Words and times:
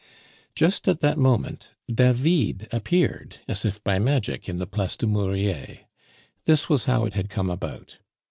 Just 0.55 0.87
at 0.87 0.99
that 1.01 1.19
moment 1.19 1.73
David 1.87 2.67
appeared 2.73 3.37
as 3.47 3.65
if 3.65 3.83
by 3.83 3.99
magic 3.99 4.49
in 4.49 4.57
the 4.57 4.65
Place 4.65 4.97
du 4.97 5.05
Murier. 5.05 5.81
This 6.45 6.67
was 6.67 6.85
how 6.85 7.05
it 7.05 7.13
had 7.13 7.29
come 7.29 7.51
about. 7.51 7.99